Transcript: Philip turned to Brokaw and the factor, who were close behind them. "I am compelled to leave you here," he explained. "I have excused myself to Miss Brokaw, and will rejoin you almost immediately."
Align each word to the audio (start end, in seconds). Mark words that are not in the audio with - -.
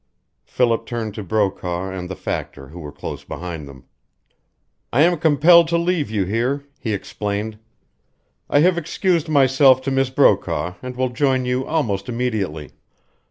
Philip 0.45 0.87
turned 0.87 1.13
to 1.13 1.23
Brokaw 1.23 1.91
and 1.91 2.09
the 2.09 2.15
factor, 2.15 2.69
who 2.69 2.79
were 2.79 2.91
close 2.91 3.23
behind 3.23 3.67
them. 3.67 3.83
"I 4.91 5.03
am 5.03 5.19
compelled 5.19 5.67
to 5.67 5.77
leave 5.77 6.09
you 6.09 6.25
here," 6.25 6.65
he 6.79 6.91
explained. 6.91 7.59
"I 8.49 8.61
have 8.61 8.79
excused 8.79 9.29
myself 9.29 9.79
to 9.83 9.91
Miss 9.91 10.09
Brokaw, 10.09 10.73
and 10.81 10.95
will 10.95 11.09
rejoin 11.09 11.45
you 11.45 11.67
almost 11.67 12.09
immediately." 12.09 12.71